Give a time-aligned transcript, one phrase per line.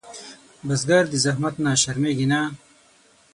[0.67, 2.41] بزګر د زحمت نه شرمېږي نه